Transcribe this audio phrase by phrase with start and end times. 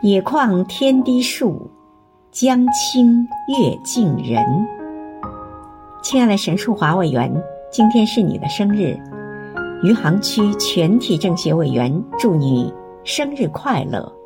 [0.00, 1.68] 野旷天低树，
[2.30, 4.44] 江清月近人。
[6.04, 7.34] 亲爱的沈树华委员，
[7.72, 8.96] 今天是你的生日，
[9.82, 14.17] 余杭区全体政协委员，祝你生日快乐。